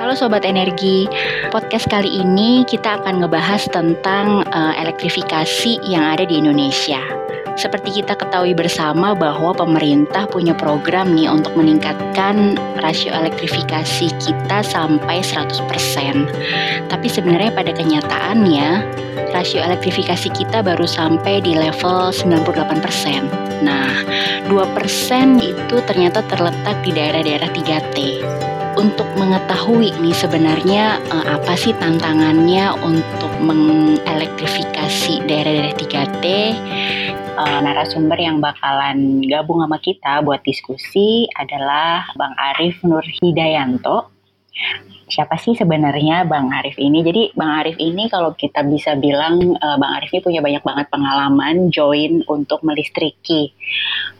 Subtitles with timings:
[0.00, 1.04] Halo Sobat Energi,
[1.52, 7.04] podcast kali ini kita akan ngebahas tentang uh, elektrifikasi yang ada di Indonesia.
[7.60, 15.20] Seperti kita ketahui bersama bahwa pemerintah punya program nih untuk meningkatkan rasio elektrifikasi kita sampai
[15.20, 15.68] 100%.
[16.88, 18.68] Tapi sebenarnya pada kenyataannya,
[19.36, 22.48] rasio elektrifikasi kita baru sampai di level 98%.
[23.60, 23.92] Nah,
[24.48, 27.96] 2% itu ternyata terletak di daerah-daerah 3T
[28.78, 36.24] untuk mengetahui nih sebenarnya uh, apa sih tantangannya untuk mengelektrifikasi daerah-daerah 3T
[37.34, 44.12] uh, eh, narasumber yang bakalan gabung sama kita buat diskusi adalah Bang Arif Nur Hidayanto
[45.10, 47.02] siapa sih sebenarnya Bang Arif ini?
[47.02, 50.86] Jadi Bang Arif ini kalau kita bisa bilang uh, Bang Arif ini punya banyak banget
[50.88, 53.50] pengalaman join untuk melistriki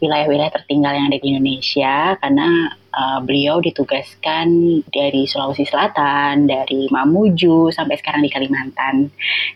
[0.03, 4.47] wilayah-wilayah tertinggal yang ada di Indonesia karena uh, beliau ditugaskan
[4.91, 9.09] dari Sulawesi Selatan, dari Mamuju sampai sekarang di Kalimantan.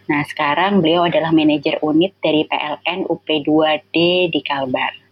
[0.07, 3.97] Nah, sekarang beliau adalah manajer unit dari PLN UP2D
[4.31, 5.03] di Kalbar.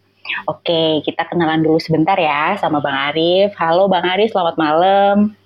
[0.46, 3.58] Oke, kita kenalan dulu sebentar ya sama Bang Arif.
[3.58, 5.41] Halo Bang Arif, selamat malam.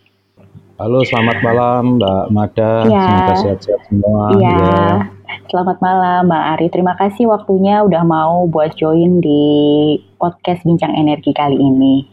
[0.77, 2.85] Halo, selamat malam Mbak Mada.
[2.85, 3.01] Ya.
[3.09, 4.29] Semoga sehat-sehat semua.
[4.37, 4.61] Iya.
[4.61, 5.09] Ya.
[5.49, 6.67] Selamat malam Mbak Ari.
[6.69, 9.41] Terima kasih waktunya udah mau buat join di
[10.21, 12.05] podcast Bincang Energi kali ini.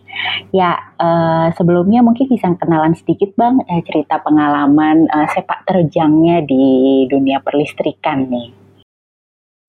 [0.55, 7.03] Ya, uh, sebelumnya mungkin bisa kenalan sedikit Bang eh, cerita pengalaman uh, sepak terjangnya di
[7.11, 8.62] dunia perlistrikan nih.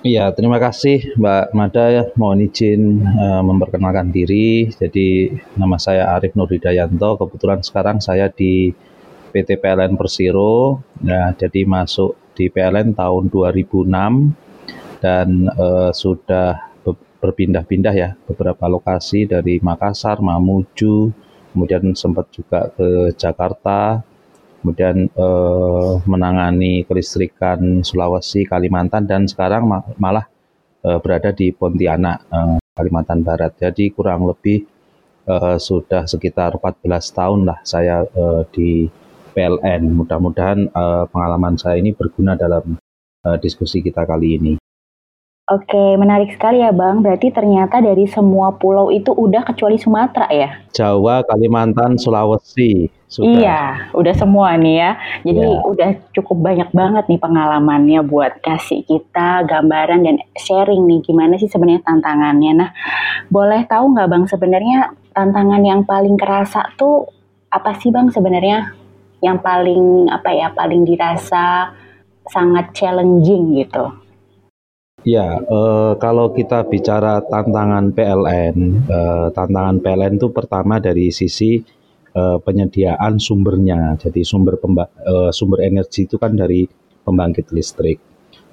[0.05, 2.13] Iya, terima kasih Mbak Mada.
[2.21, 4.69] Mohon izin uh, memperkenalkan diri.
[4.69, 7.17] Jadi nama saya Arif Nur Hidayanto.
[7.17, 8.69] Kebetulan sekarang saya di
[9.33, 10.85] PT PLN Persiro.
[11.01, 16.77] Ya, jadi masuk di PLN tahun 2006 dan uh, sudah
[17.25, 21.09] berpindah-pindah ya beberapa lokasi dari Makassar, Mamuju,
[21.57, 24.05] kemudian sempat juga ke Jakarta,
[24.65, 30.25] kemudian eh, menangani kelistrikan Sulawesi, Kalimantan, dan sekarang ma malah
[30.81, 33.53] eh, berada di Pontianak, eh, Kalimantan Barat.
[33.61, 34.65] Jadi kurang lebih
[35.29, 36.81] eh, sudah sekitar 14
[37.13, 38.89] tahun lah saya eh, di
[39.37, 39.93] PLN.
[40.01, 42.81] Mudah-mudahan eh, pengalaman saya ini berguna dalam
[43.29, 44.64] eh, diskusi kita kali ini.
[45.45, 47.05] Oke, menarik sekali ya Bang.
[47.05, 50.49] Berarti ternyata dari semua pulau itu udah kecuali Sumatera ya?
[50.73, 52.89] Jawa, Kalimantan, Sulawesi.
[53.13, 53.29] Sudah.
[53.29, 53.63] Iya,
[53.93, 54.91] udah semua nih ya.
[55.21, 55.61] Jadi ya.
[55.69, 61.53] udah cukup banyak banget nih pengalamannya buat kasih kita gambaran dan sharing nih gimana sih
[61.53, 62.53] sebenarnya tantangannya.
[62.65, 62.71] Nah,
[63.29, 67.05] boleh tahu nggak Bang sebenarnya tantangan yang paling kerasa tuh
[67.53, 68.73] apa sih Bang sebenarnya?
[69.21, 71.69] Yang paling apa ya, paling dirasa
[72.33, 74.04] sangat challenging gitu.
[75.05, 78.57] Ya, eh, kalau kita bicara tantangan PLN,
[78.89, 81.61] eh, tantangan PLN itu pertama dari sisi
[82.15, 84.01] eh, penyediaan sumbernya.
[84.01, 86.65] Jadi sumber eh, sumber energi itu kan dari
[87.05, 88.01] pembangkit listrik.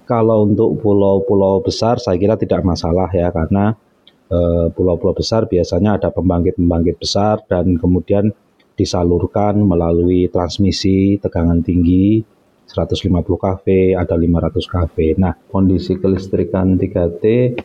[0.03, 3.71] Kalau untuk pulau-pulau besar, saya kira tidak masalah ya, karena
[4.27, 8.27] eh, pulau-pulau besar biasanya ada pembangkit-pembangkit besar dan kemudian
[8.75, 12.23] disalurkan melalui transmisi tegangan tinggi
[12.71, 13.65] 150 kV,
[13.99, 14.95] ada 500 kV.
[15.19, 17.55] Nah, kondisi kelistrikan 3T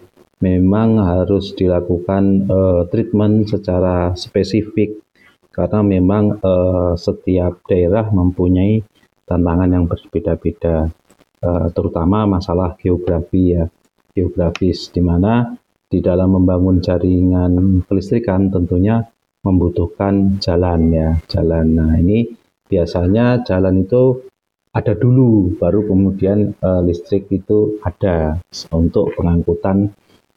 [0.42, 5.00] memang harus dilakukan uh, treatment secara spesifik
[5.48, 8.84] karena memang uh, setiap daerah mempunyai
[9.24, 10.92] tantangan yang berbeda-beda,
[11.40, 13.64] uh, terutama masalah geografi ya,
[14.12, 15.56] geografis di mana
[15.88, 19.00] di dalam membangun jaringan kelistrikan tentunya
[19.40, 21.66] membutuhkan jalan ya, jalan.
[21.72, 22.26] Nah, ini
[22.66, 24.26] biasanya jalan itu
[24.76, 28.36] ada dulu, baru kemudian uh, listrik itu ada
[28.68, 29.88] untuk pengangkutan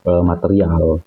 [0.07, 1.03] uh, material.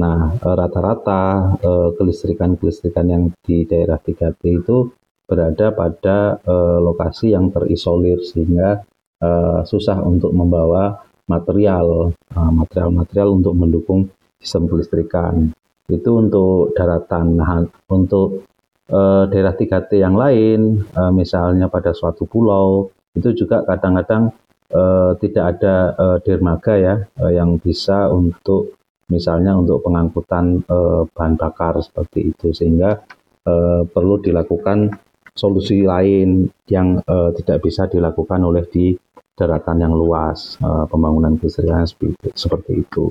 [0.00, 1.22] Nah, eh, rata-rata
[1.60, 4.88] uh, kelistrikan-kelistrikan yang di daerah 3T itu
[5.28, 8.80] berada pada uh, lokasi yang terisolir sehingga
[9.20, 14.10] uh, susah untuk membawa material, material-material untuk mendukung
[14.42, 15.54] sistem kelistrikan.
[15.86, 17.38] Itu untuk daratan.
[17.86, 18.50] Untuk
[18.90, 24.34] uh, daerah 3T yang lain, uh, misalnya pada suatu pulau, itu juga kadang-kadang
[24.74, 28.78] uh, tidak ada uh, dermaga ya uh, yang bisa untuk
[29.10, 33.02] misalnya untuk pengangkutan uh, bahan bakar seperti itu sehingga
[33.46, 34.94] uh, perlu dilakukan
[35.34, 38.94] solusi lain yang uh, tidak bisa dilakukan oleh di
[39.34, 41.88] daratan yang luas uh, pembangunan kelistrikan
[42.36, 43.10] seperti itu.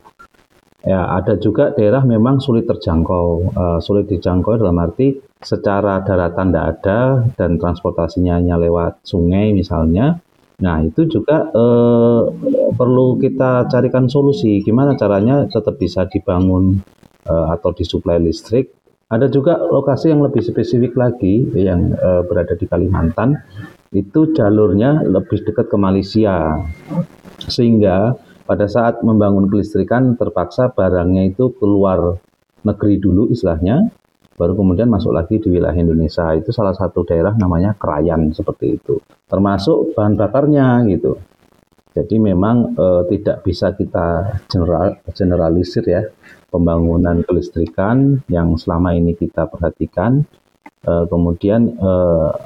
[0.79, 3.51] Ya, ada juga daerah memang sulit terjangkau.
[3.51, 6.99] Uh, sulit dijangkau dalam arti secara daratan tidak ada
[7.39, 10.19] dan transportasinya hanya lewat sungai misalnya.
[10.59, 12.27] Nah, itu juga uh,
[12.75, 14.59] perlu kita carikan solusi.
[14.59, 16.83] Gimana caranya tetap bisa dibangun
[17.31, 18.75] uh, atau disuplai listrik
[19.09, 23.41] Ada juga lokasi yang lebih spesifik lagi yang uh, berada di Kalimantan,
[23.89, 26.61] itu jalurnya lebih dekat ke Malaysia.
[27.41, 28.13] Sehingga
[28.45, 32.21] pada saat membangun kelistrikan terpaksa barangnya itu keluar
[32.61, 33.89] negeri dulu istilahnya,
[34.39, 36.31] baru kemudian masuk lagi di wilayah Indonesia.
[36.31, 39.03] Itu salah satu daerah namanya Krayan seperti itu.
[39.27, 41.19] Termasuk bahan bakarnya gitu.
[41.91, 46.07] Jadi memang e, tidak bisa kita general, generalisir ya
[46.47, 50.23] pembangunan kelistrikan yang selama ini kita perhatikan.
[50.79, 51.91] E, kemudian e,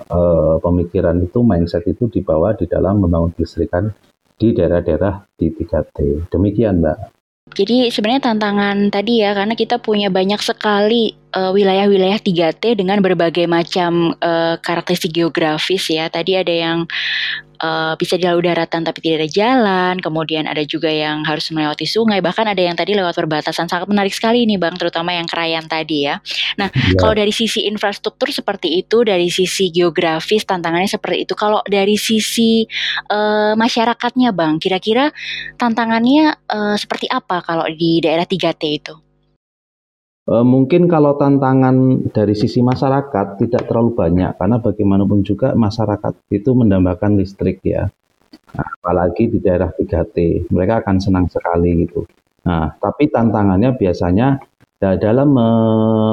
[0.10, 0.22] e,
[0.58, 3.94] pemikiran itu, mindset itu dibawa di dalam membangun kelistrikan
[4.34, 6.26] di daerah-daerah di 3T.
[6.34, 6.98] Demikian Mbak.
[7.54, 13.50] Jadi sebenarnya tantangan tadi ya karena kita punya banyak sekali wilayah-wilayah uh, 3T dengan berbagai
[13.50, 16.06] macam uh, karakteristik geografis ya.
[16.10, 16.78] Tadi ada yang
[17.64, 22.20] uh, bisa dilalui daratan tapi tidak ada jalan, kemudian ada juga yang harus melewati sungai,
[22.20, 23.72] bahkan ada yang tadi lewat perbatasan.
[23.72, 26.20] Sangat menarik sekali nih Bang, terutama yang kerayan tadi ya.
[26.60, 27.00] Nah, ya.
[27.00, 31.34] kalau dari sisi infrastruktur seperti itu, dari sisi geografis tantangannya seperti itu.
[31.34, 32.68] Kalau dari sisi
[33.10, 35.10] uh, masyarakatnya Bang, kira-kira
[35.56, 38.96] tantangannya uh, seperti apa kalau di daerah 3T itu?
[40.24, 46.50] E, mungkin kalau tantangan dari sisi masyarakat tidak terlalu banyak karena bagaimanapun juga masyarakat itu
[46.56, 47.92] mendambakan listrik ya.
[48.56, 52.08] Nah, apalagi di daerah 3T, mereka akan senang sekali gitu.
[52.48, 54.40] Nah, tapi tantangannya biasanya
[55.00, 55.48] dalam me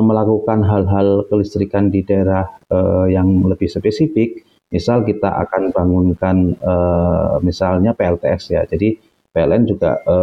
[0.07, 6.75] melakukan hal-hal kelistrikan di daerah e, yang lebih spesifik, misal kita akan bangunkan e,
[7.43, 8.63] misalnya PLTS ya.
[8.67, 8.95] Jadi
[9.31, 10.15] PLN juga e,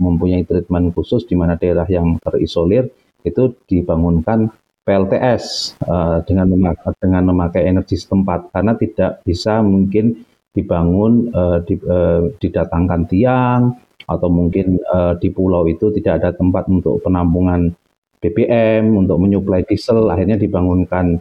[0.00, 2.92] mempunyai treatment khusus di mana daerah yang terisolir
[3.24, 4.52] itu dibangunkan
[4.84, 10.22] PLTS uh, eh, dengan memakai, dengan memakai energi setempat karena tidak bisa mungkin
[10.54, 13.74] dibangun uh, di, uh, didatangkan tiang
[14.04, 17.72] atau mungkin uh, di pulau itu tidak ada tempat untuk penampungan
[18.20, 21.20] BBM untuk menyuplai diesel akhirnya dibangunkan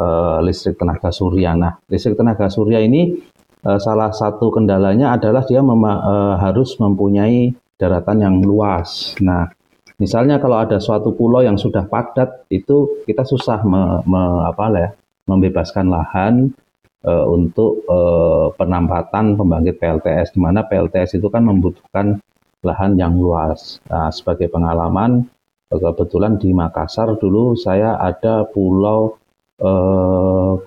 [0.00, 1.56] uh, listrik tenaga surya.
[1.56, 3.12] Nah, listrik tenaga surya ini
[3.64, 9.16] uh, salah satu kendalanya adalah dia uh, harus mempunyai daratan yang luas.
[9.20, 9.48] Nah,
[10.02, 14.90] Misalnya kalau ada suatu pulau yang sudah padat, itu kita susah me, me, apa ya,
[15.30, 16.50] membebaskan lahan
[17.06, 17.98] e, untuk e,
[18.58, 22.18] penampatan pembangkit PLTS, di mana PLTS itu kan membutuhkan
[22.66, 23.78] lahan yang luas.
[23.86, 25.22] Nah, sebagai pengalaman,
[25.70, 29.14] kebetulan di Makassar dulu saya ada pulau
[29.54, 29.70] e,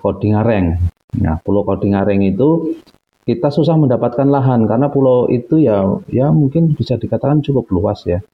[0.00, 0.80] Kodingareng.
[1.20, 2.72] Nah, pulau Kodingareng itu
[3.28, 8.24] kita susah mendapatkan lahan karena pulau itu ya ya mungkin bisa dikatakan cukup luas ya.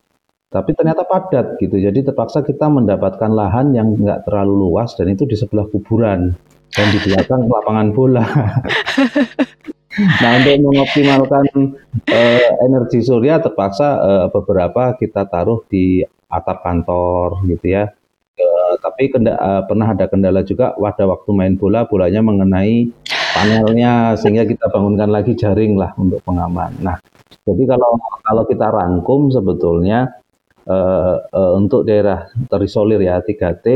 [0.53, 1.81] Tapi ternyata padat gitu.
[1.81, 6.37] Jadi terpaksa kita mendapatkan lahan yang nggak terlalu luas dan itu di sebelah kuburan
[6.77, 8.25] dan di belakang lapangan bola.
[9.93, 11.45] nah untuk mengoptimalkan
[12.09, 17.89] uh, energi surya terpaksa uh, beberapa kita taruh di atap kantor gitu ya.
[18.37, 22.93] Uh, tapi kenda, uh, pernah ada kendala juga pada waktu main bola bolanya mengenai
[23.33, 26.77] panelnya sehingga kita bangunkan lagi jaring lah untuk pengaman.
[26.85, 26.97] Nah
[27.43, 30.22] jadi kalau kalau kita rangkum sebetulnya
[30.67, 33.67] uh, uh, untuk daerah terisolir ya 3T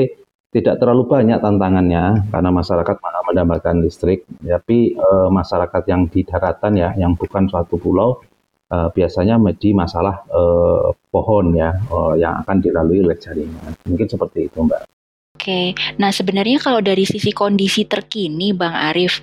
[0.55, 2.97] tidak terlalu banyak tantangannya karena masyarakat
[3.37, 8.23] mendapatkan listrik, tapi uh, masyarakat yang di daratan ya, yang bukan suatu pulau,
[8.71, 13.75] uh, biasanya di masalah uh, pohon ya, uh, yang akan dilalui oleh jaringan.
[13.85, 14.89] Mungkin seperti itu, Mbak.
[15.37, 19.21] Oke, nah sebenarnya kalau dari sisi kondisi terkini, Bang Arief,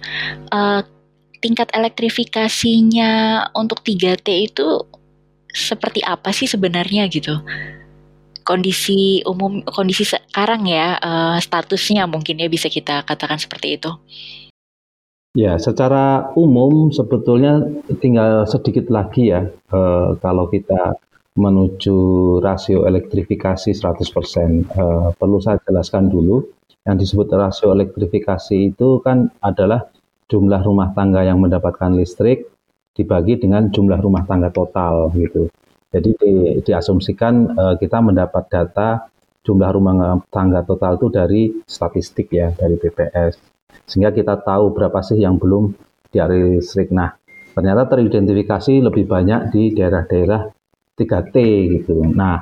[0.53, 0.85] uh,
[1.41, 3.11] tingkat elektrifikasinya
[3.57, 4.67] untuk 3T itu
[5.53, 7.39] seperti apa sih sebenarnya gitu
[8.43, 13.91] kondisi umum kondisi sekarang ya uh, statusnya mungkin ya bisa kita katakan seperti itu.
[15.33, 17.65] Ya, secara umum sebetulnya
[17.97, 20.93] tinggal sedikit lagi ya uh, kalau kita
[21.33, 21.97] menuju
[22.45, 24.69] rasio elektrifikasi 100%.
[24.77, 26.45] Uh, perlu saya jelaskan dulu
[26.85, 29.89] yang disebut rasio elektrifikasi itu kan adalah
[30.29, 32.52] jumlah rumah tangga yang mendapatkan listrik
[32.93, 35.49] dibagi dengan jumlah rumah tangga total gitu.
[35.93, 36.33] Jadi di,
[36.65, 39.09] diasumsikan uh, kita mendapat data
[39.43, 43.53] jumlah rumah tangga total itu dari statistik ya dari BPS
[43.85, 45.75] sehingga kita tahu berapa sih yang belum
[46.09, 46.89] dialiri listrik.
[46.95, 47.11] Nah
[47.53, 50.49] ternyata teridentifikasi lebih banyak di daerah-daerah
[50.95, 51.35] 3T
[51.77, 52.01] gitu.
[52.13, 52.41] Nah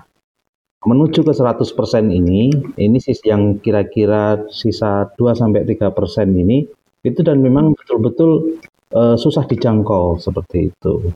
[0.81, 5.93] menuju ke 100% ini, ini sisi yang kira-kira sisa 2 sampai 3%
[6.33, 6.65] ini
[7.01, 8.61] itu dan memang betul-betul
[8.95, 11.11] uh, susah dijangkau seperti itu.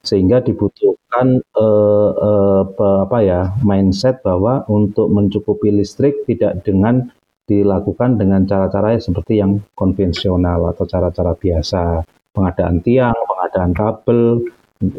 [0.00, 2.62] Sehingga dibutuhkan uh, uh,
[3.04, 7.12] apa ya mindset bahwa untuk mencukupi listrik tidak dengan
[7.50, 12.06] dilakukan dengan cara-cara seperti yang konvensional atau cara-cara biasa.
[12.30, 14.46] Pengadaan tiang, pengadaan kabel,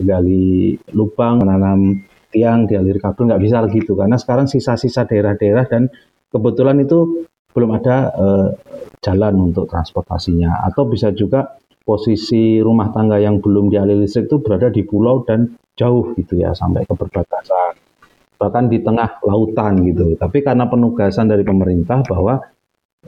[0.03, 3.95] gali lubang, menanam tiang, dialiri kabel nggak bisa gitu.
[3.95, 5.87] Karena sekarang sisa-sisa daerah-daerah dan
[6.27, 7.23] kebetulan itu
[7.55, 8.47] belum ada uh,
[8.99, 10.67] jalan untuk transportasinya.
[10.67, 11.55] Atau bisa juga
[11.91, 16.55] posisi rumah tangga yang belum dialiri listrik itu berada di pulau dan jauh gitu ya
[16.55, 17.75] sampai ke perbatasan.
[18.39, 20.15] Bahkan di tengah lautan gitu.
[20.15, 22.39] Tapi karena penugasan dari pemerintah bahwa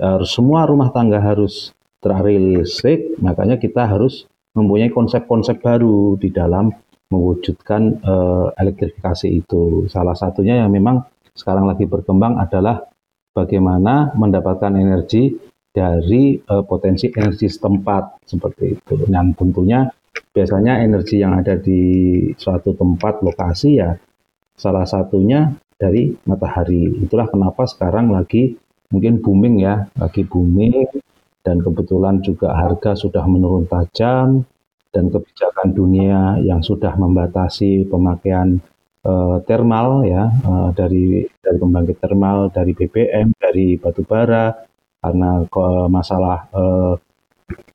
[0.04, 1.72] uh, semua rumah tangga harus
[2.04, 6.68] teraliri listrik makanya kita harus mempunyai konsep-konsep baru di dalam
[7.08, 9.88] mewujudkan uh, elektrifikasi itu.
[9.88, 12.84] Salah satunya yang memang sekarang lagi berkembang adalah
[13.32, 18.94] bagaimana mendapatkan energi dari uh, potensi energi setempat seperti itu.
[19.10, 19.90] Dan tentunya
[20.34, 21.82] biasanya energi yang ada di
[22.38, 23.98] suatu tempat lokasi ya
[24.54, 27.02] salah satunya dari matahari.
[27.02, 28.54] Itulah kenapa sekarang lagi
[28.94, 31.02] mungkin booming ya, lagi booming
[31.42, 34.46] dan kebetulan juga harga sudah menurun tajam
[34.94, 38.62] dan kebijakan dunia yang sudah membatasi pemakaian
[39.04, 44.54] uh, thermal ya uh, dari dari pembangkit thermal, dari BBM, dari batu bara
[45.04, 46.96] karena uh, masalah uh,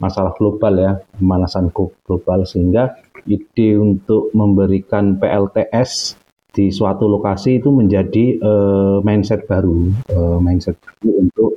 [0.00, 1.68] masalah global ya, pemanasan
[2.02, 2.96] global sehingga
[3.28, 6.16] ide untuk memberikan PLTS
[6.48, 11.50] di suatu lokasi itu menjadi uh, mindset baru, uh, mindset baru untuk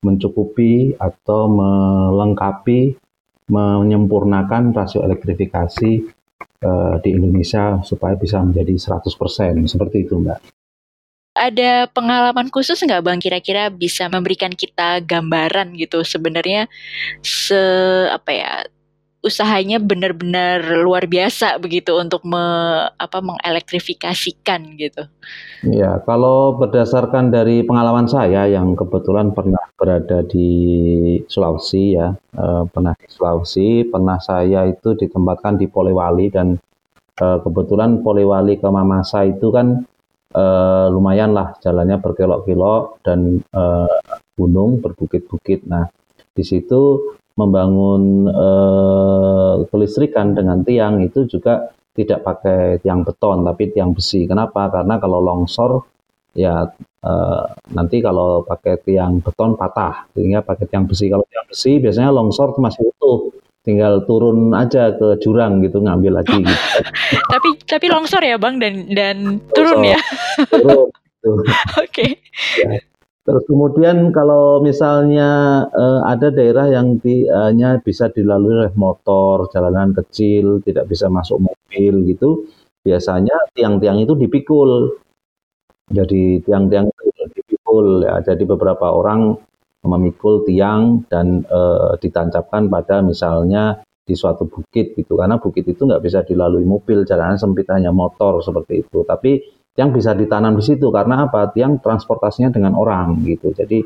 [0.00, 2.98] mencukupi atau melengkapi
[3.50, 5.90] menyempurnakan rasio elektrifikasi
[6.64, 9.10] uh, di Indonesia supaya bisa menjadi 100%
[9.66, 10.59] seperti itu Mbak.
[11.40, 16.68] Ada pengalaman khusus nggak Bang kira-kira bisa memberikan kita gambaran gitu sebenarnya
[17.24, 17.56] se
[18.12, 18.52] apa ya
[19.20, 22.40] usahanya benar-benar luar biasa begitu untuk me,
[22.96, 25.04] apa mengelektrifikasikan gitu.
[25.68, 30.48] Ya, kalau berdasarkan dari pengalaman saya yang kebetulan pernah berada di
[31.28, 36.56] Sulawesi ya, eh, pernah di Sulawesi, pernah saya itu ditempatkan di Polewali dan
[37.20, 39.84] eh, kebetulan Polewali ke Mamasa itu kan
[40.34, 43.98] eh, lumayan lah jalannya berkelok-kelok dan eh,
[44.38, 45.68] gunung berbukit-bukit.
[45.68, 45.84] Nah,
[46.30, 53.96] di situ membangun uh, kelistrikan dengan tiang itu juga tidak pakai tiang beton tapi tiang
[53.96, 54.28] besi.
[54.28, 54.68] Kenapa?
[54.68, 55.84] Karena kalau longsor
[56.36, 56.68] ya
[57.04, 57.44] uh,
[57.74, 61.08] nanti kalau pakai tiang beton patah, sehingga pakai tiang besi.
[61.08, 66.40] Kalau tiang besi biasanya longsor masih utuh, tinggal turun aja ke jurang gitu ngambil lagi.
[66.40, 66.56] Gitu.
[67.32, 69.16] tapi tapi longsor ya bang dan dan
[69.52, 70.00] turun ya.
[70.48, 70.88] Turun.
[71.24, 71.44] Oke.
[71.84, 72.10] Okay.
[72.64, 72.80] Ya,
[73.20, 79.92] Terus kemudian kalau misalnya uh, ada daerah yang di, hanya bisa dilalui oleh motor, jalanan
[79.92, 82.48] kecil, tidak bisa masuk mobil gitu,
[82.80, 84.98] biasanya tiang-tiang itu dipikul.
[85.92, 88.24] Jadi tiang-tiang itu dipikul ya.
[88.24, 89.36] Jadi beberapa orang
[89.80, 96.02] memikul tiang dan uh, ditancapkan pada misalnya di suatu bukit gitu karena bukit itu nggak
[96.02, 99.40] bisa dilalui mobil jalanan sempit hanya motor seperti itu tapi
[99.78, 101.48] yang bisa ditanam di situ karena apa?
[101.54, 103.54] Tiang transportasinya dengan orang gitu.
[103.54, 103.80] Jadi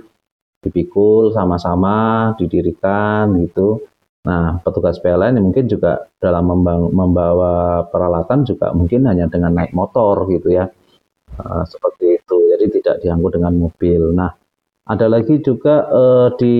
[0.64, 3.84] dipikul sama-sama, didirikan gitu.
[4.24, 6.48] Nah, petugas PLN mungkin juga dalam
[6.88, 10.64] membawa peralatan juga mungkin hanya dengan naik motor gitu ya.
[11.36, 12.36] Uh, seperti itu.
[12.56, 14.16] Jadi tidak diangkut dengan mobil.
[14.16, 14.32] Nah,
[14.84, 16.54] ada lagi juga uh, di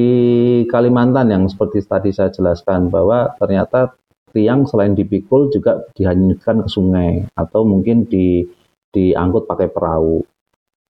[0.64, 3.92] Kalimantan yang seperti tadi saya jelaskan bahwa ternyata
[4.32, 8.42] tiang selain dipikul juga dihanyutkan ke sungai atau mungkin di
[8.90, 10.24] diangkut pakai perahu.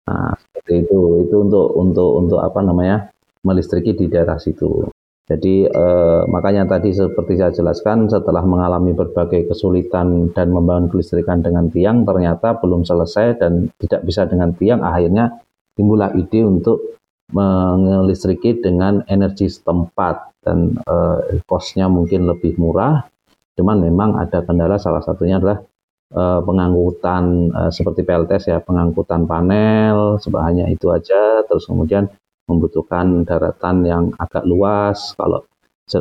[0.04, 1.00] Nah, seperti itu.
[1.28, 3.10] Itu untuk untuk untuk apa namanya?
[3.44, 4.88] melistriki di daerah situ.
[5.28, 11.68] Jadi eh, makanya tadi seperti saya jelaskan setelah mengalami berbagai kesulitan dan membangun kelistrikan dengan
[11.68, 15.44] tiang ternyata belum selesai dan tidak bisa dengan tiang akhirnya
[15.76, 16.96] timbullah ide untuk
[17.33, 23.07] melistriki dengan energi setempat dan eh, kosnya mungkin lebih murah.
[23.54, 25.62] Cuman memang ada kendala salah satunya adalah
[26.11, 32.11] uh, pengangkutan uh, seperti PLTS ya, pengangkutan panel sebanyak itu aja, terus kemudian
[32.50, 35.47] membutuhkan daratan yang agak luas, kalau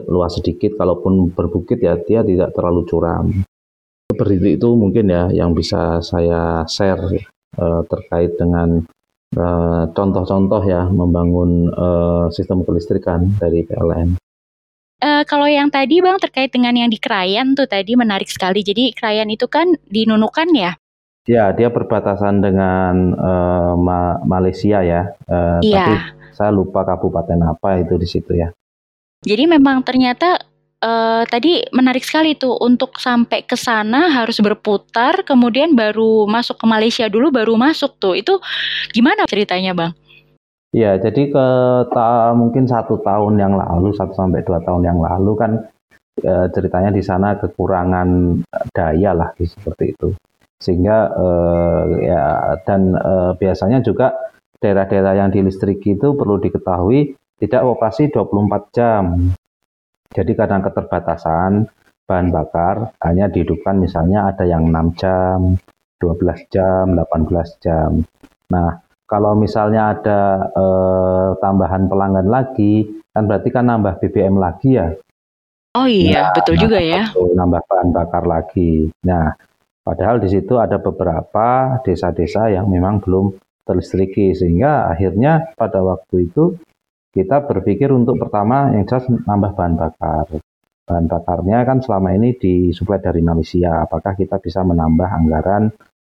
[0.10, 3.26] luas sedikit, kalaupun berbukit ya dia tidak terlalu curam.
[4.10, 7.22] Seperti itu mungkin ya yang bisa saya share
[7.58, 8.86] uh, terkait dengan
[9.94, 14.18] contoh-contoh uh, ya membangun uh, sistem kelistrikan dari PLN.
[15.04, 18.64] Uh, kalau yang tadi Bang terkait dengan yang di Krayan tuh tadi menarik sekali.
[18.64, 20.72] Jadi Krayan itu kan di Nunukan ya?
[21.28, 25.12] Ya, dia berbatasan dengan uh, Ma Malaysia ya.
[25.28, 25.84] Uh, iya.
[25.84, 25.96] Tapi
[26.32, 28.52] saya lupa kabupaten apa itu di situ ya.
[29.24, 30.40] Jadi memang ternyata
[30.84, 36.66] uh, tadi menarik sekali tuh untuk sampai ke sana harus berputar, kemudian baru masuk ke
[36.68, 38.20] Malaysia dulu, baru masuk tuh.
[38.20, 38.44] Itu
[38.92, 39.96] gimana ceritanya, Bang?
[40.74, 41.46] Ya, jadi ke
[41.94, 45.52] ta, mungkin satu tahun yang lalu, satu sampai dua tahun yang lalu kan
[46.18, 48.42] e, ceritanya di sana kekurangan
[48.74, 50.18] daya lah seperti itu.
[50.58, 51.28] Sehingga e,
[52.10, 54.18] ya dan e, biasanya juga
[54.58, 59.04] daerah-daerah yang dilistriki itu perlu diketahui tidak operasi 24 jam.
[60.12, 61.70] Jadi karena keterbatasan
[62.04, 65.56] bahan bakar hanya dihidupkan misalnya ada yang 6 jam,
[66.04, 68.04] 12 jam, 18 jam.
[68.52, 74.92] Nah, kalau misalnya ada eh, tambahan pelanggan lagi, kan berarti kan nambah BBM lagi ya.
[75.74, 77.10] Oh iya, nah, betul juga ya.
[77.14, 78.94] Nambah bahan bakar lagi.
[79.10, 79.34] Nah,
[79.82, 83.34] padahal di situ ada beberapa desa-desa yang memang belum
[83.64, 86.60] terlistriki sehingga akhirnya pada waktu itu
[87.14, 90.26] kita berpikir untuk pertama yang jelas nambah bahan bakar.
[90.84, 93.86] Bahan bakarnya kan selama ini disuplai dari Malaysia.
[93.86, 95.70] Apakah kita bisa menambah anggaran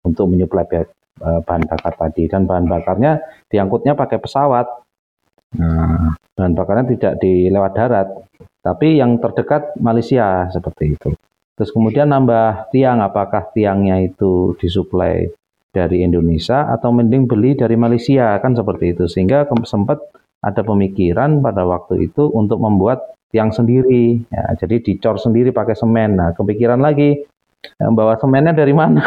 [0.08, 0.88] untuk menyuplai eh,
[1.20, 2.32] bahan bakar tadi?
[2.32, 3.20] Dan bahan bakarnya
[3.52, 4.66] diangkutnya pakai pesawat.
[5.60, 8.08] Nah, bahan bakarnya tidak di lewat darat,
[8.64, 11.12] tapi yang terdekat Malaysia seperti itu.
[11.56, 15.32] Terus kemudian nambah tiang, apakah tiangnya itu disuplai
[15.76, 20.00] dari Indonesia atau mending beli dari Malaysia kan seperti itu sehingga sempat
[20.46, 24.22] ada pemikiran pada waktu itu untuk membuat tiang sendiri.
[24.30, 26.22] Ya, jadi dicor sendiri pakai semen.
[26.22, 27.26] Nah, kepikiran lagi
[27.82, 29.02] bawa semennya dari mana?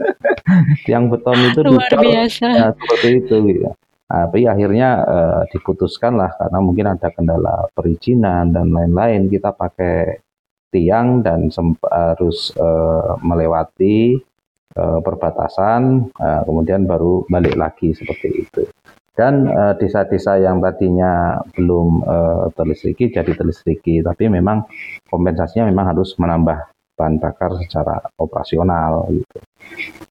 [0.88, 2.46] tiang beton itu Luar dicor biasa.
[2.48, 3.36] Ya, seperti itu.
[3.52, 3.68] Gitu.
[4.08, 10.20] Tapi akhirnya uh, diputuskan lah karena mungkin ada kendala perizinan dan lain-lain kita pakai
[10.72, 11.48] tiang dan
[11.88, 14.18] harus uh, melewati
[14.76, 18.66] uh, perbatasan, uh, kemudian baru balik lagi seperti itu
[19.14, 24.66] dan eh, desa-desa uh, yang tadinya belum uh, terlistriki jadi terlistriki tapi memang
[25.06, 29.38] kompensasinya memang harus menambah bahan bakar secara operasional gitu.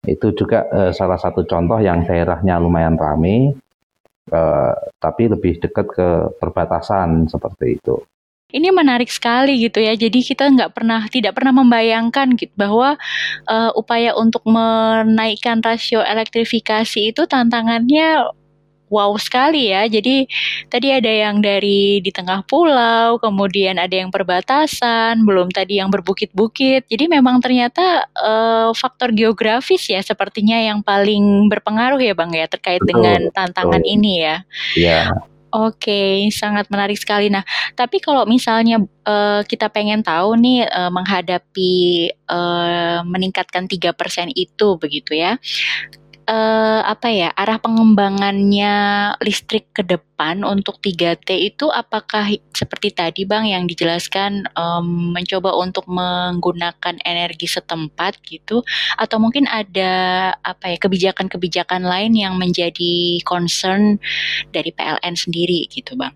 [0.07, 3.51] Itu juga uh, salah satu contoh yang daerahnya lumayan ramai
[4.31, 6.07] uh, tapi lebih dekat ke
[6.39, 7.99] perbatasan seperti itu.
[8.53, 9.97] Ini menarik sekali gitu ya.
[9.97, 12.95] Jadi kita nggak pernah tidak pernah membayangkan gitu bahwa
[13.49, 18.29] uh, upaya untuk menaikkan rasio elektrifikasi itu tantangannya
[18.93, 19.89] wow sekali ya.
[19.89, 20.29] Jadi
[20.69, 26.85] tadi ada yang dari di tengah pulau, kemudian ada yang perbatasan, belum tadi yang berbukit-bukit.
[26.85, 32.85] Jadi memang ternyata uh, faktor geografis ya sepertinya yang paling berpengaruh ya Bang ya terkait
[32.85, 33.93] betul, dengan tantangan betul.
[33.97, 34.37] ini ya.
[34.77, 35.01] Iya.
[35.53, 37.29] Oke, okay, sangat menarik sekali.
[37.29, 37.45] Nah,
[37.77, 44.81] tapi kalau misalnya uh, kita pengen tahu nih uh, menghadapi uh, meningkatkan tiga persen itu
[44.81, 45.37] begitu ya
[46.27, 48.73] uh, apa ya, arah pengembangannya
[49.23, 55.87] listrik ke depan untuk 3T itu apakah seperti tadi Bang yang dijelaskan, um, mencoba untuk
[55.87, 58.63] menggunakan energi setempat gitu,
[58.99, 63.99] atau mungkin ada apa ya, kebijakan-kebijakan lain yang menjadi concern
[64.51, 66.15] dari PLN sendiri gitu Bang?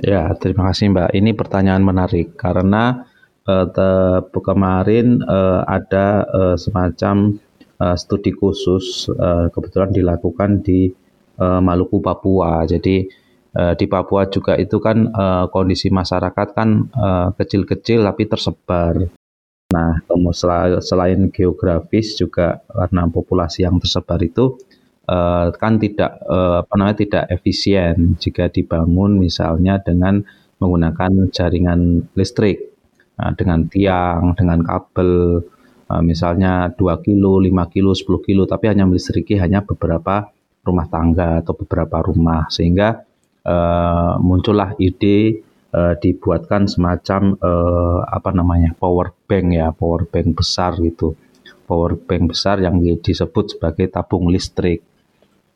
[0.00, 1.10] Ya, terima kasih Mbak.
[1.14, 3.06] Ini pertanyaan menarik karena,
[3.46, 7.38] uh, kemarin, uh, ada, uh, semacam
[7.80, 10.90] uh, studi khusus uh, kebetulan dilakukan di
[11.38, 12.66] uh, Maluku Papua.
[12.66, 13.06] Jadi
[13.54, 16.90] uh, di Papua juga itu kan uh, kondisi masyarakat kan
[17.38, 18.94] kecil-kecil uh, tapi tersebar.
[19.74, 19.98] Nah,
[20.78, 24.54] selain geografis juga karena populasi yang tersebar itu
[25.10, 30.22] uh, kan tidak uh, apa namanya tidak efisien jika dibangun misalnya dengan
[30.62, 32.76] menggunakan jaringan listrik,
[33.18, 35.42] nah, dengan tiang, dengan kabel,
[36.00, 40.32] misalnya 2 kilo, 5 kilo, 10 kilo, tapi hanya melistriki hanya beberapa
[40.64, 43.04] rumah tangga atau beberapa rumah sehingga
[43.44, 45.44] uh, muncullah ide
[45.76, 51.12] uh, dibuatkan semacam uh, apa namanya power bank ya power bank besar gitu
[51.64, 54.84] power bank besar yang disebut sebagai tabung listrik.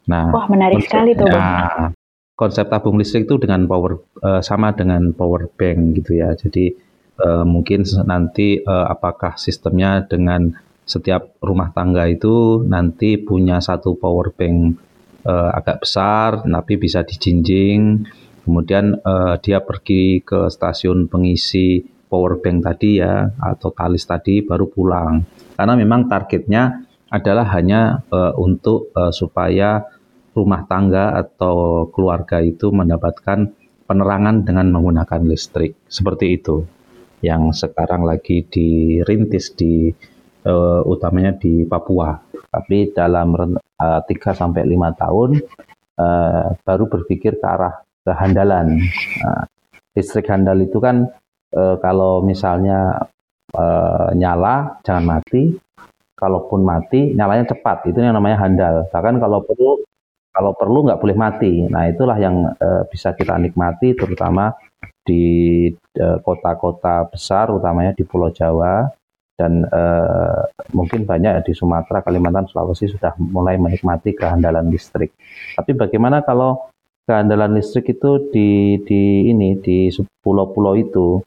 [0.08, 1.28] Nah, wah menarik sekali tuh.
[1.28, 1.92] Nah,
[2.32, 6.32] konsep tabung listrik itu dengan power uh, sama dengan power bank gitu ya.
[6.32, 6.72] Jadi
[7.18, 10.54] uh, mungkin nanti uh, apakah sistemnya dengan
[10.88, 14.80] setiap rumah tangga itu nanti punya satu power bank
[15.28, 18.08] uh, agak besar, tapi bisa dijinjing.
[18.48, 24.64] Kemudian uh, dia pergi ke stasiun pengisi power bank tadi ya atau talis tadi baru
[24.72, 25.20] pulang.
[25.52, 29.84] Karena memang targetnya adalah hanya uh, untuk uh, supaya
[30.32, 33.52] rumah tangga atau keluarga itu mendapatkan
[33.84, 35.76] penerangan dengan menggunakan listrik.
[35.84, 36.77] Seperti itu
[37.24, 39.90] yang sekarang lagi dirintis di
[40.46, 42.14] uh, utamanya di Papua.
[42.48, 45.30] Tapi dalam uh, 3 sampai 5 tahun
[45.98, 48.80] uh, baru berpikir ke arah kehandalan.
[49.20, 49.44] Nah,
[49.92, 51.10] listrik handal itu kan
[51.52, 53.08] uh, kalau misalnya
[53.52, 55.52] uh, nyala jangan mati,
[56.18, 57.90] kalaupun mati nyalanya cepat.
[57.90, 58.86] Itu yang namanya handal.
[58.90, 59.70] Bahkan kalau perlu
[60.34, 61.66] kalau perlu nggak boleh mati.
[61.66, 64.54] Nah itulah yang uh, bisa kita nikmati terutama
[65.08, 65.24] di
[65.72, 68.84] e, kota-kota besar, utamanya di Pulau Jawa,
[69.38, 70.42] dan uh,
[70.74, 75.14] mungkin banyak di Sumatera, Kalimantan, Sulawesi sudah mulai menikmati kehandalan listrik.
[75.54, 76.66] Tapi bagaimana kalau
[77.06, 81.22] kehandalan listrik itu di di ini di pulau-pulau itu?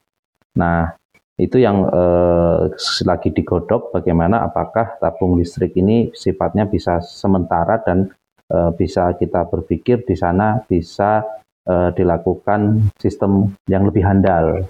[0.59, 0.91] Nah,
[1.39, 2.67] itu yang uh,
[3.07, 8.11] lagi digodok bagaimana apakah tabung listrik ini sifatnya bisa sementara dan
[8.51, 11.23] uh, bisa kita berpikir di sana bisa
[11.67, 14.65] uh, dilakukan sistem yang lebih handal.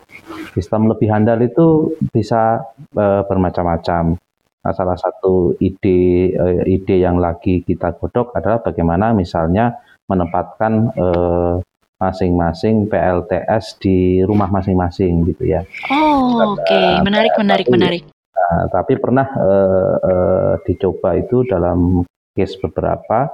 [0.55, 2.63] Sistem lebih handal itu bisa
[2.95, 4.17] uh, bermacam-macam.
[4.61, 9.79] Nah, salah satu ide uh, ide yang lagi kita godok adalah bagaimana misalnya
[10.11, 10.91] menempatkan
[12.01, 15.61] masing-masing PLTS di rumah masing-masing gitu ya.
[15.93, 16.97] Oh, oke, okay.
[17.05, 18.03] menarik, menarik, tapi, menarik.
[18.33, 22.01] Uh, tapi pernah uh, uh, dicoba itu dalam
[22.33, 23.29] case beberapa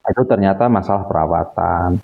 [0.00, 2.02] itu ternyata masalah perawatan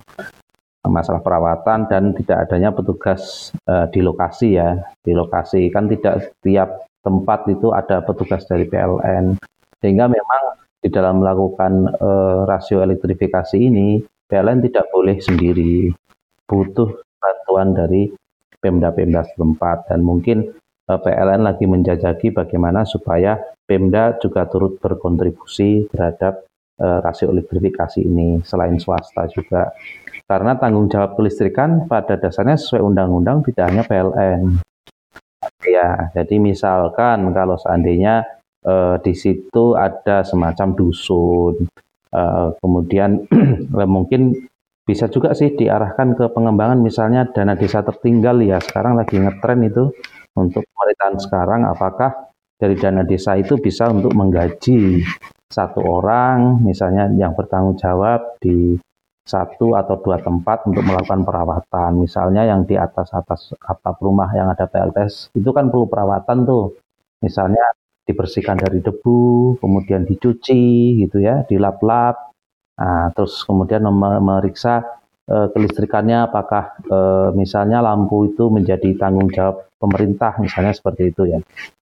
[0.89, 4.79] masalah perawatan dan tidak adanya petugas uh, di lokasi ya.
[5.03, 9.39] Di lokasi kan tidak setiap tempat itu ada petugas dari PLN
[9.79, 10.43] sehingga memang
[10.81, 15.91] di dalam melakukan uh, rasio elektrifikasi ini PLN tidak boleh sendiri.
[16.47, 18.11] Butuh bantuan dari
[18.57, 20.51] Pemda-Pemda setempat dan mungkin
[20.87, 26.47] uh, eh, PLN lagi menjajaki bagaimana supaya Pemda juga turut berkontribusi terhadap
[26.77, 28.37] rasio elektrifikasi ini.
[28.45, 29.73] Selain swasta juga
[30.27, 34.59] karena tanggung jawab kelistrikan pada dasarnya sesuai undang-undang tidak hanya PLN.
[35.63, 38.27] Ya, jadi misalkan kalau seandainya
[38.67, 41.71] eh, di situ ada semacam dusun,
[42.11, 43.23] eh, kemudian
[43.95, 44.35] mungkin
[44.87, 49.91] bisa juga sih diarahkan ke pengembangan misalnya dana desa tertinggal ya sekarang lagi ngetren itu
[50.31, 55.03] untuk pemerintahan sekarang apakah dari dana desa itu bisa untuk menggaji
[55.51, 58.79] satu orang misalnya yang bertanggung jawab di
[59.27, 61.99] satu atau dua tempat untuk melakukan perawatan.
[61.99, 66.79] Misalnya yang di atas atas atap rumah yang ada PLTS itu kan perlu perawatan tuh.
[67.19, 67.61] Misalnya
[68.07, 72.31] dibersihkan dari debu, kemudian dicuci gitu ya, dilap-lap.
[72.79, 74.85] Nah, terus kemudian memeriksa
[75.27, 76.99] e, kelistrikannya apakah e,
[77.35, 81.39] misalnya lampu itu menjadi tanggung jawab pemerintah misalnya seperti itu ya.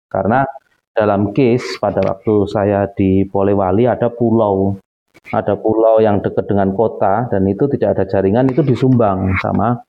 [0.10, 0.47] Karena
[0.95, 4.79] dalam case pada waktu saya di Polewali ada pulau
[5.34, 9.82] ada pulau yang dekat dengan kota dan itu tidak ada jaringan itu disumbang sama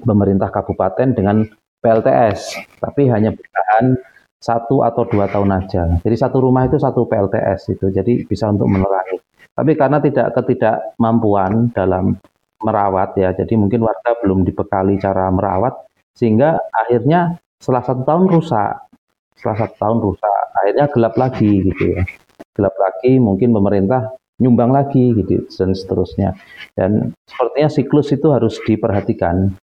[0.00, 1.44] pemerintah kabupaten dengan
[1.80, 3.96] PLTS tapi hanya bertahan
[4.40, 6.00] satu atau dua tahun aja.
[6.00, 9.20] Jadi satu rumah itu satu PLTS itu jadi bisa untuk menerangi.
[9.52, 12.16] Tapi karena tidak ketidakmampuan dalam
[12.60, 18.74] merawat ya jadi mungkin warga belum dibekali cara merawat sehingga akhirnya setelah satu tahun rusak.
[19.36, 22.02] Setelah satu tahun rusak akhirnya gelap lagi gitu ya.
[22.56, 26.34] Gelap lagi mungkin pemerintah nyumbang lagi gitu dan seterusnya.
[26.74, 29.54] Dan sepertinya siklus itu harus diperhatikan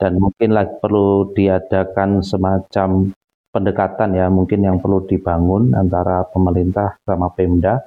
[0.00, 3.12] dan mungkin lagi perlu diadakan semacam
[3.52, 7.84] pendekatan ya mungkin yang perlu dibangun antara pemerintah sama Pemda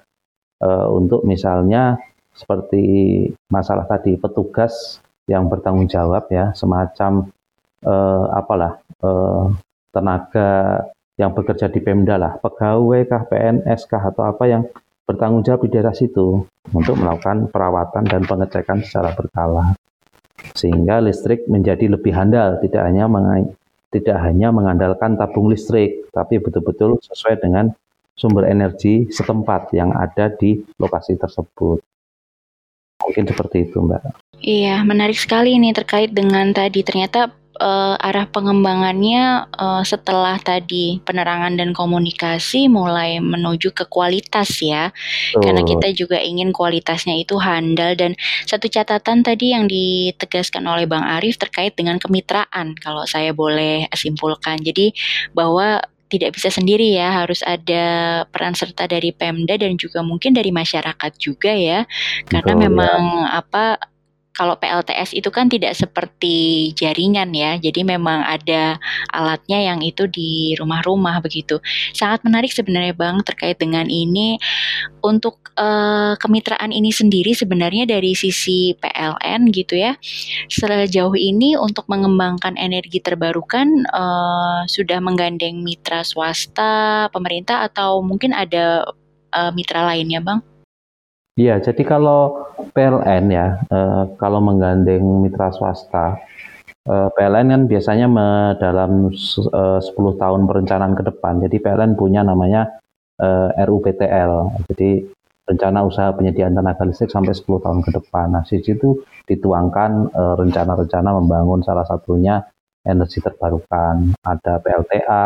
[0.61, 1.97] e, untuk misalnya
[2.37, 7.33] seperti masalah tadi petugas yang bertanggung jawab ya semacam
[7.81, 7.93] e,
[8.29, 9.09] apalah e,
[9.89, 10.83] tenaga
[11.17, 14.63] yang bekerja di Pemda lah pegawai kah PNS kah atau apa yang
[15.03, 19.75] bertanggung jawab di daerah situ untuk melakukan perawatan dan pengecekan secara berkala.
[20.55, 23.07] Sehingga listrik menjadi lebih handal tidak hanya
[23.93, 27.69] tidak hanya mengandalkan tabung listrik tapi betul-betul sesuai dengan
[28.17, 31.81] sumber energi setempat yang ada di lokasi tersebut.
[33.03, 34.15] Mungkin seperti itu mbak.
[34.43, 36.83] Iya, menarik sekali ini terkait dengan tadi.
[36.83, 44.89] Ternyata uh, arah pengembangannya uh, setelah tadi penerangan dan komunikasi mulai menuju ke kualitas ya.
[45.37, 45.41] Oh.
[45.43, 51.05] Karena kita juga ingin kualitasnya itu handal dan satu catatan tadi yang ditegaskan oleh Bang
[51.05, 54.57] Arief terkait dengan kemitraan kalau saya boleh simpulkan.
[54.61, 54.93] Jadi
[55.35, 55.81] bahwa
[56.13, 61.11] tidak bisa sendiri ya, harus ada peran serta dari Pemda dan juga mungkin dari masyarakat
[61.17, 61.89] juga ya.
[62.29, 63.41] Karena Betul, memang ya.
[63.41, 63.65] apa
[64.33, 68.81] kalau PLTS itu kan tidak seperti jaringan ya, jadi memang ada
[69.13, 71.61] alatnya yang itu di rumah-rumah begitu.
[71.93, 74.41] Sangat menarik sebenarnya Bang terkait dengan ini.
[75.03, 79.93] Untuk uh, kemitraan ini sendiri sebenarnya dari sisi PLN gitu ya,
[80.49, 88.87] sejauh ini untuk mengembangkan energi terbarukan uh, sudah menggandeng mitra swasta, pemerintah atau mungkin ada
[89.35, 90.41] uh, mitra lainnya Bang?
[91.33, 92.45] Iya, jadi kalau
[92.77, 96.21] PLN ya, eh, kalau menggandeng mitra swasta,
[96.85, 98.07] eh, PLN kan biasanya
[98.61, 101.41] dalam eh, 10 tahun perencanaan ke depan.
[101.45, 102.61] Jadi PLN punya namanya
[103.21, 104.33] eh, RUPTL.
[104.69, 104.89] Jadi
[105.49, 108.27] rencana usaha penyediaan tenaga listrik sampai 10 tahun ke depan.
[108.37, 112.45] Nah, di situ dituangkan eh, rencana-rencana membangun salah satunya
[112.85, 114.13] energi terbarukan.
[114.21, 115.25] Ada PLTA,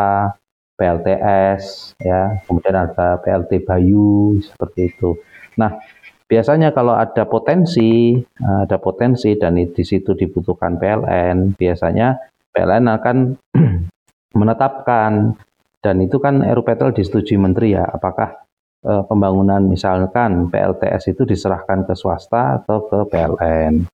[0.78, 1.64] PLTS
[2.00, 5.18] ya, kemudian ada PLT Bayu seperti itu.
[5.58, 5.74] Nah,
[6.28, 12.14] biasanya kalau ada potensi, ada potensi dan di situ dibutuhkan PLN, biasanya
[12.52, 13.16] PLN akan
[14.38, 15.34] menetapkan
[15.78, 18.44] dan itu kan RUPTL disetujui menteri ya, apakah
[18.84, 23.86] eh, pembangunan misalkan PLTS itu diserahkan ke swasta atau ke PLN.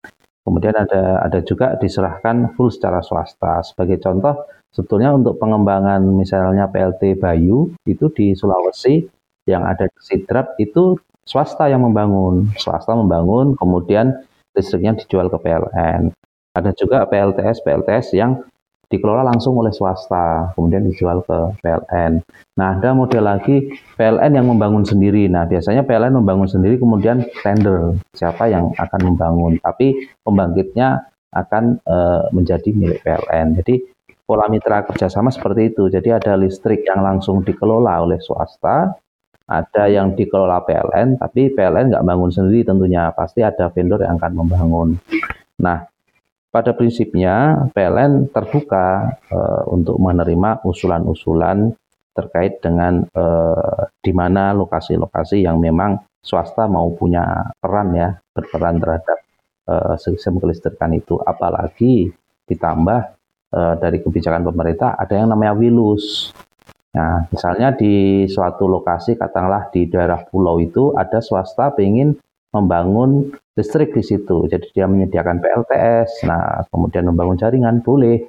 [0.44, 3.64] Kemudian ada ada juga diserahkan full secara swasta.
[3.64, 9.08] Sebagai contoh, sebetulnya untuk pengembangan misalnya PLT Bayu itu di Sulawesi
[9.48, 12.52] yang ada di Sidrap itu swasta yang membangun.
[12.56, 16.14] Swasta membangun, kemudian listriknya dijual ke PLN.
[16.54, 18.46] Ada juga PLTS PLTS yang
[18.94, 22.22] dikelola langsung oleh swasta, kemudian dijual ke PLN.
[22.54, 25.26] Nah, ada model lagi PLN yang membangun sendiri.
[25.26, 31.96] Nah, biasanya PLN membangun sendiri kemudian tender siapa yang akan membangun, tapi pembangkitnya akan e,
[32.30, 33.58] menjadi milik PLN.
[33.58, 33.82] Jadi
[34.22, 35.90] pola mitra kerjasama seperti itu.
[35.90, 38.94] Jadi ada listrik yang langsung dikelola oleh swasta,
[39.44, 44.32] ada yang dikelola PLN, tapi PLN nggak bangun sendiri tentunya, pasti ada vendor yang akan
[44.32, 44.88] membangun.
[45.60, 45.84] Nah,
[46.48, 51.76] pada prinsipnya PLN terbuka uh, untuk menerima usulan-usulan
[52.14, 59.18] terkait dengan uh, di mana lokasi-lokasi yang memang swasta mau punya peran ya berperan terhadap
[59.68, 61.20] uh, sistem kelistrikan itu.
[61.20, 62.12] Apalagi
[62.48, 63.16] ditambah
[63.54, 66.34] dari kebijakan pemerintah ada yang namanya wilus
[66.94, 72.14] Nah, misalnya di suatu lokasi, katakanlah di daerah pulau itu ada swasta ingin
[72.54, 74.46] membangun listrik di situ.
[74.46, 78.22] Jadi dia menyediakan PLTS, nah kemudian membangun jaringan boleh.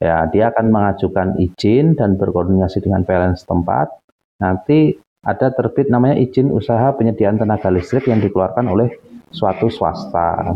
[0.00, 3.94] Ya, dia akan mengajukan izin dan berkoordinasi dengan PLN setempat.
[4.42, 8.96] Nanti ada terbit namanya izin usaha penyediaan tenaga listrik yang dikeluarkan oleh
[9.30, 10.54] suatu swasta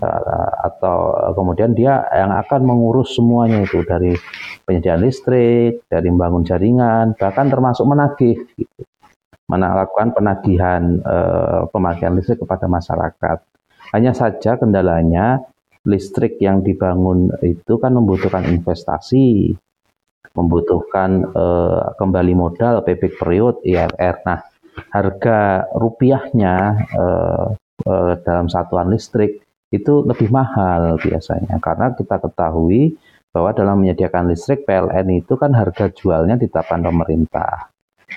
[0.00, 0.96] uh, atau
[1.36, 4.16] kemudian dia yang akan mengurus semuanya itu dari
[4.64, 8.36] penyediaan listrik, dari membangun jaringan, bahkan termasuk menagih.
[8.56, 8.88] Gitu
[9.48, 13.38] melakukan penagihan eh, pemakaian listrik kepada masyarakat.
[13.96, 15.40] Hanya saja kendalanya
[15.88, 19.56] listrik yang dibangun itu kan membutuhkan investasi,
[20.36, 24.20] membutuhkan eh, kembali modal payback period IRR.
[24.28, 24.44] Nah,
[24.92, 26.54] harga rupiahnya
[26.92, 27.46] eh,
[27.84, 32.96] eh, dalam satuan listrik itu lebih mahal biasanya karena kita ketahui
[33.28, 37.68] bahwa dalam menyediakan listrik PLN itu kan harga jualnya ditetapkan pemerintah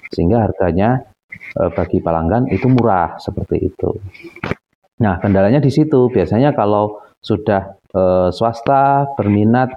[0.08, 1.12] sehingga harganya
[1.52, 3.91] Eh, bagi pelanggan itu murah seperti itu.
[5.04, 6.08] Nah, kendalanya di situ.
[6.13, 9.74] Biasanya kalau sudah e, swasta berminat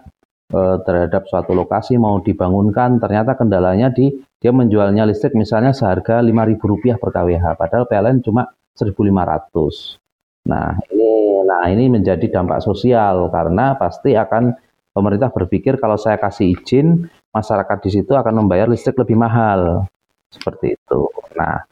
[0.52, 7.00] e, terhadap suatu lokasi mau dibangunkan, ternyata kendalanya di dia menjualnya listrik misalnya seharga Rp5.000
[7.00, 9.98] per kWh, padahal PLN cuma 1.500.
[10.44, 14.52] Nah, ini nah ini menjadi dampak sosial karena pasti akan
[14.92, 19.86] pemerintah berpikir kalau saya kasih izin, masyarakat di situ akan membayar listrik lebih mahal.
[20.28, 21.00] Seperti itu.
[21.38, 21.62] Nah,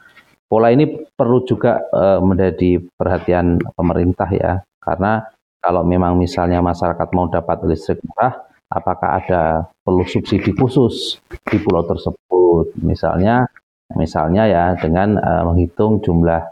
[0.47, 5.23] pola ini perlu juga uh, menjadi perhatian pemerintah ya, karena
[5.63, 8.35] kalau memang misalnya masyarakat mau dapat listrik murah,
[8.67, 9.41] apakah ada
[9.83, 12.75] perlu subsidi khusus di pulau tersebut?
[12.83, 13.47] Misalnya,
[13.95, 16.43] misalnya ya dengan uh, menghitung jumlah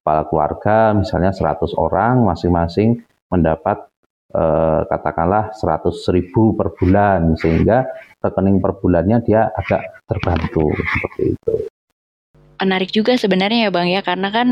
[0.00, 3.86] kepala keluarga, misalnya 100 orang masing-masing mendapat
[4.34, 7.84] eh, katakanlah 100 ribu per bulan sehingga
[8.20, 11.54] rekening per bulannya dia agak terbantu seperti itu
[12.60, 14.48] menarik juga sebenarnya ya Bang ya karena kan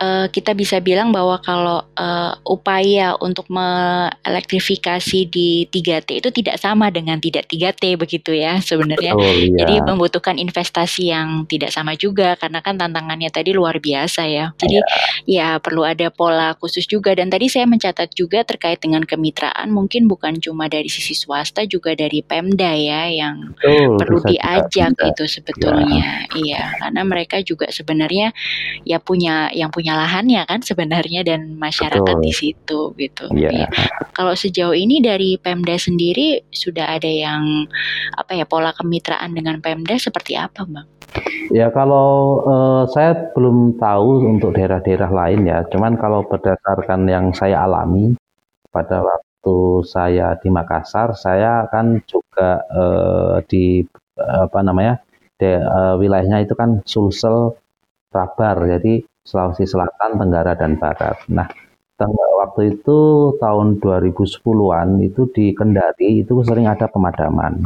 [0.00, 6.92] uh, kita bisa bilang bahwa kalau uh, upaya untuk melektrifikasi di 3T itu tidak sama
[6.92, 9.16] dengan tidak 3T begitu ya sebenarnya.
[9.16, 9.64] Oh, iya.
[9.64, 14.52] Jadi membutuhkan investasi yang tidak sama juga karena kan tantangannya tadi luar biasa ya.
[14.60, 14.84] Jadi ya,
[15.26, 20.06] ya perlu ada pola khusus juga dan tadi saya mencatat juga terkait dengan kemitraan mungkin
[20.06, 26.28] bukan cuma dari sisi swasta juga dari Pemda ya yang oh, perlu diajak itu sebetulnya.
[26.30, 26.38] Ya.
[26.40, 28.34] Iya, karena mereka mereka juga sebenarnya
[28.82, 32.26] ya punya yang punya lahannya kan sebenarnya dan masyarakat Betul.
[32.26, 33.30] di situ gitu.
[33.30, 33.54] Yeah.
[33.54, 33.66] Ya.
[34.10, 37.70] Kalau sejauh ini dari Pemda sendiri sudah ada yang
[38.18, 40.90] apa ya pola kemitraan dengan Pemda seperti apa, Bang?
[41.54, 47.62] Ya kalau uh, saya belum tahu untuk daerah-daerah lain ya, cuman kalau berdasarkan yang saya
[47.62, 48.14] alami
[48.74, 49.54] pada waktu
[49.86, 53.82] saya di Makassar, saya kan juga uh, di
[54.18, 55.02] apa namanya
[55.40, 57.56] de, uh, wilayahnya itu kan Sulsel,
[58.12, 61.16] Rabar, jadi Sulawesi Selatan, Tenggara dan Barat.
[61.32, 61.48] Nah,
[62.40, 62.98] waktu itu
[63.36, 67.62] tahun 2010-an itu di Kendari itu sering ada pemadaman.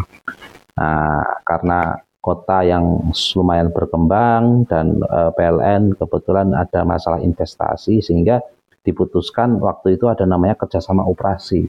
[0.74, 3.04] Nah, karena kota yang
[3.37, 8.40] lumayan berkembang dan uh, eh, PLN kebetulan ada masalah investasi sehingga
[8.80, 11.68] diputuskan waktu itu ada namanya kerjasama operasi.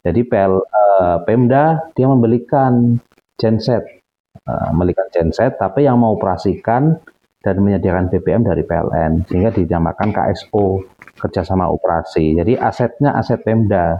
[0.00, 2.96] Jadi PL, uh, Pemda dia membelikan
[3.36, 4.01] genset
[4.46, 6.98] uh, membelikan genset, tapi yang mau operasikan
[7.42, 10.86] dan menyediakan BBM dari PLN, sehingga dinamakan KSO,
[11.18, 12.38] kerjasama operasi.
[12.38, 13.98] Jadi asetnya aset Pemda,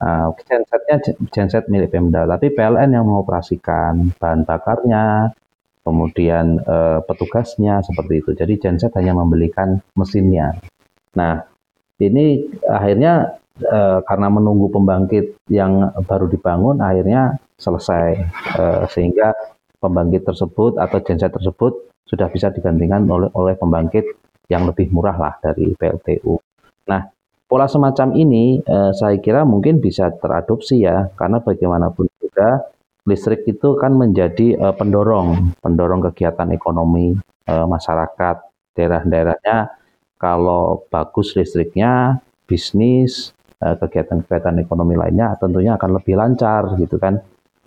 [0.00, 0.96] uh, gensetnya
[1.32, 5.32] genset milik Pemda, tapi PLN yang mengoperasikan bahan bakarnya,
[5.84, 8.30] kemudian uh, petugasnya seperti itu.
[8.36, 10.56] Jadi genset hanya membelikan mesinnya.
[11.16, 11.44] Nah,
[12.00, 18.08] ini akhirnya uh, karena menunggu pembangkit yang baru dibangun, akhirnya selesai
[18.58, 19.32] uh, sehingga
[19.84, 24.04] pembangkit tersebut atau genset tersebut sudah bisa digantikan oleh, oleh pembangkit
[24.48, 26.40] yang lebih murah lah dari PLTU.
[26.88, 27.04] Nah,
[27.44, 32.64] pola semacam ini eh, saya kira mungkin bisa teradopsi ya, karena bagaimanapun juga
[33.04, 37.16] listrik itu kan menjadi eh, pendorong, pendorong kegiatan ekonomi
[37.48, 38.36] eh, masyarakat
[38.76, 39.80] daerah-daerahnya.
[40.16, 47.20] Kalau bagus listriknya, bisnis, eh, kegiatan-kegiatan ekonomi lainnya tentunya akan lebih lancar gitu kan.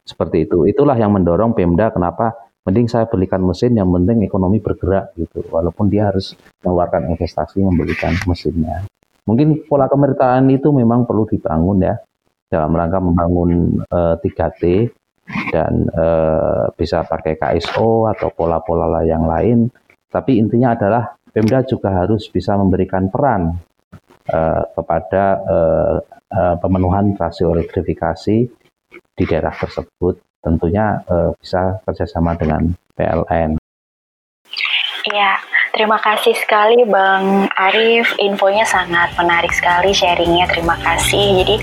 [0.07, 0.63] Seperti itu.
[0.63, 2.31] Itulah yang mendorong Pemda kenapa
[2.63, 5.43] mending saya belikan mesin yang penting ekonomi bergerak gitu.
[5.51, 6.31] Walaupun dia harus
[6.63, 8.87] mengeluarkan investasi membelikan mesinnya.
[9.27, 11.99] Mungkin pola pemerintahan itu memang perlu dibangun ya
[12.47, 14.63] dalam rangka membangun uh, eh, 3T
[15.51, 19.67] dan uh, bisa pakai KSO atau pola-pola yang lain.
[20.07, 23.51] Tapi intinya adalah Pemda juga harus bisa memberikan peran
[24.31, 25.95] uh, kepada uh,
[26.31, 28.47] uh, pemenuhan rasio elektrifikasi
[29.17, 33.57] di daerah tersebut tentunya uh, bisa kerjasama dengan PLN.
[35.07, 35.39] Iya,
[35.73, 38.11] terima kasih sekali Bang Arif.
[38.21, 40.45] Infonya sangat menarik sekali sharingnya.
[40.51, 41.41] Terima kasih.
[41.43, 41.55] Jadi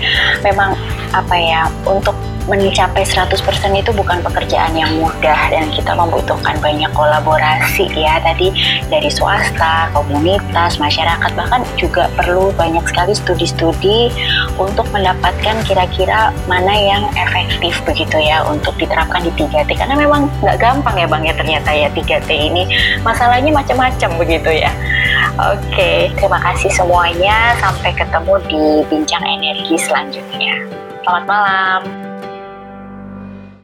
[0.43, 0.73] memang
[1.15, 3.41] apa ya untuk mencapai 100%
[3.73, 8.53] itu bukan pekerjaan yang mudah dan kita membutuhkan banyak kolaborasi ya tadi
[8.85, 14.13] dari swasta, komunitas, masyarakat bahkan juga perlu banyak sekali studi-studi
[14.61, 20.61] untuk mendapatkan kira-kira mana yang efektif begitu ya untuk diterapkan di 3T karena memang nggak
[20.61, 22.63] gampang ya Bang ya ternyata ya 3T ini
[23.01, 24.69] masalahnya macam-macam begitu ya.
[25.35, 27.59] Oke, terima kasih semuanya.
[27.59, 30.63] Sampai ketemu di bincang energi selanjutnya.
[31.05, 32.04] Selamat malam.